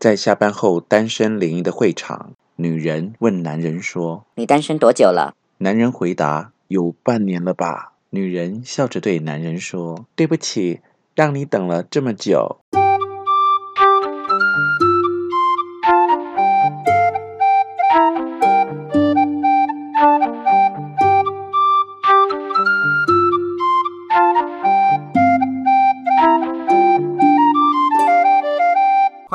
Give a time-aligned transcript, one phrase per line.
[0.00, 10.80] 在下班后单身联谊的会场，女人问男人说：“你单身多久了？”男人回答：“有半年了吧。”女人笑着对男人说：“对不起，
[11.14, 12.60] 让你等了这么久。”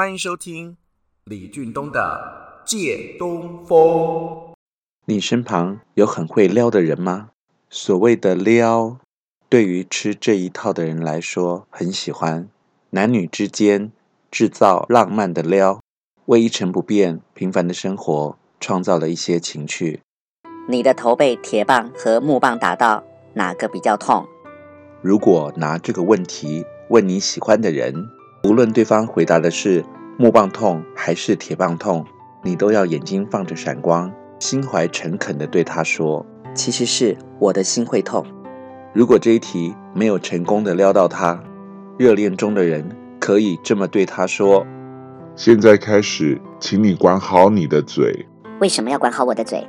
[0.05, 0.77] 欢迎收听
[1.23, 3.75] 李俊东的《借东风》。
[5.05, 7.31] 你身旁有很会撩的人吗？
[7.71, 8.99] 所谓的撩，
[9.49, 12.47] 对于吃这一套的人来说，很喜欢
[12.91, 13.91] 男女之间
[14.29, 15.81] 制造浪漫的撩，
[16.27, 20.01] 为一成不变、平凡的生活创造了一些情趣。
[20.69, 24.27] 你的头被铁棒和木棒打到，哪个比较痛？
[25.01, 28.07] 如果拿这个问题问你喜欢的人，
[28.43, 29.83] 无论对方回答的是
[30.17, 32.05] 木棒痛还是铁棒痛，
[32.41, 38.25] 你都要眼睛放着闪光，心怀诚恳地对他说：“其实是我的心会痛。”
[38.95, 41.43] 如果这一题没有成功的撩到他，
[41.97, 44.65] 热恋中的人可以这么对他说
[45.35, 48.25] ：“现在开始，请你管好你的嘴。”
[48.61, 49.67] 为什么要管好我的嘴？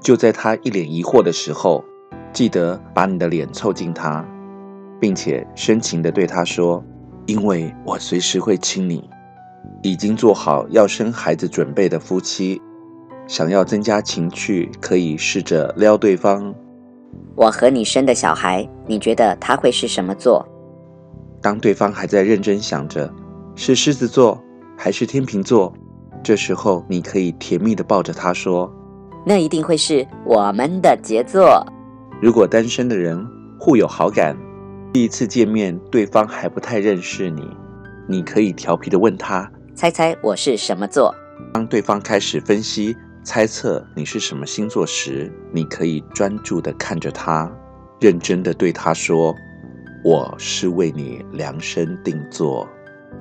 [0.00, 1.84] 就在他一脸疑惑的时候，
[2.32, 4.24] 记得把你的脸凑近他，
[5.00, 6.84] 并且深情地对他说。
[7.26, 9.08] 因为我随时会亲你，
[9.82, 12.60] 已经做好要生孩子准备的夫妻，
[13.26, 16.54] 想要增加情趣，可以试着撩对方。
[17.34, 20.46] 我和你生的小孩，你觉得他会是什么座？
[21.40, 23.12] 当对方还在认真想着
[23.54, 24.40] 是狮子座
[24.76, 25.72] 还是天秤座，
[26.22, 28.72] 这时候你可以甜蜜地抱着他说
[29.26, 31.66] ：“那一定会是我们的杰作。”
[32.22, 33.26] 如果单身的人
[33.58, 34.36] 互有好感。
[34.92, 37.42] 第一次见面，对方还不太认识你，
[38.08, 41.14] 你可以调皮的问他：“猜猜我是什么座？”
[41.52, 47.50] 当对方开始分析、猜测你是什么星座时，你可以专注的看着他，
[48.00, 49.34] 认真的对他说
[50.04, 52.68] ：“我是为你量身定做。”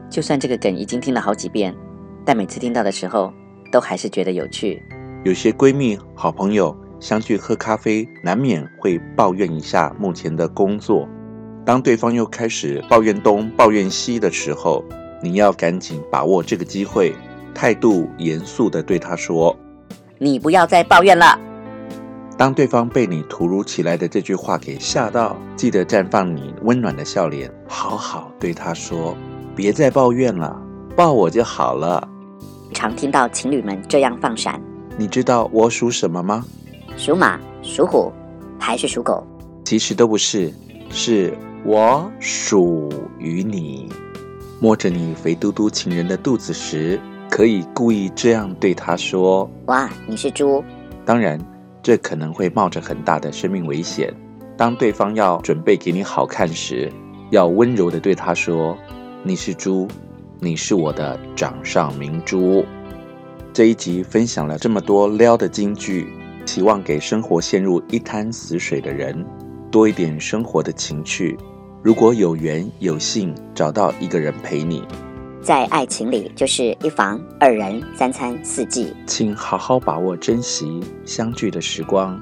[0.10, 1.76] 就算这个梗已经听了好几遍，
[2.26, 3.34] 但每次听到的时候，
[3.72, 4.82] 都还是觉得有趣。
[5.24, 11.08] 有些闺蜜、好朋友相聚喝咖啡，难免会抱怨一下目前的工作。
[11.64, 14.84] 当对方又开始抱怨东抱怨西的时候，
[15.22, 17.14] 你要赶紧把握这个机会，
[17.54, 19.56] 态度严肃地对他说
[20.18, 21.40] ：“你不要再抱怨了。”
[22.36, 29.16] 当对方被你突如其来的这句话给吓到，记得绽放你温暖的笑脸，好好对他说
[29.56, 30.60] ：“别再抱怨了，
[30.96, 32.08] 抱我就好了。”
[32.74, 34.60] 常听到情侣们这样放闪。
[34.98, 36.44] 你知道我属什么吗？
[36.98, 38.12] 属马、属虎
[38.60, 39.24] 还是属狗？
[39.64, 40.52] 其实都不是，
[40.90, 41.38] 是。
[41.64, 42.90] 我属
[43.20, 43.88] 于你，
[44.60, 47.00] 摸着你肥嘟嘟情人的肚子时，
[47.30, 50.64] 可以故意这样对他说：“哇，你是猪。”
[51.06, 51.40] 当然，
[51.84, 54.12] 这可能会冒着很大的生命危险。
[54.58, 56.92] 当对方要准备给你好看时，
[57.30, 58.76] 要温柔地对他说
[59.22, 59.88] ：“你是猪，
[60.40, 62.66] 你是我的掌上明珠。”
[63.54, 66.12] 这一集分享了这么多撩的金句，
[66.44, 69.24] 希望给生活陷入一滩死水的人
[69.70, 71.38] 多一点生活的情趣。
[71.84, 74.84] 如果有缘有幸找到一个人陪你，
[75.42, 82.22] 在爱情里就是一房二人三餐四季，请好好把握珍惜相聚的时光。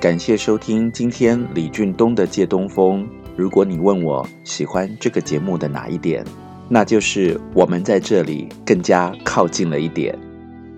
[0.00, 3.08] 感谢收听今天李俊东的借东风。
[3.36, 6.24] 如果你问我喜欢这个节目的哪一点，
[6.68, 10.18] 那就是我们在这里更加靠近了一点。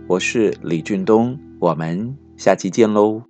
[0.06, 3.22] 我是李俊东，我们下期见喽。